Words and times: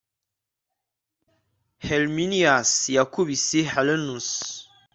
Herminius 1.85 2.71
yakubise 2.97 3.59
Aruns 3.79 4.27